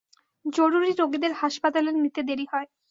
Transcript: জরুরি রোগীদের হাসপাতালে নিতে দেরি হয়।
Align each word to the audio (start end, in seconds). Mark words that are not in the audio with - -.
জরুরি 0.45 0.91
রোগীদের 0.93 1.33
হাসপাতালে 1.41 1.89
নিতে 1.95 2.21
দেরি 2.29 2.45
হয়। 2.51 2.67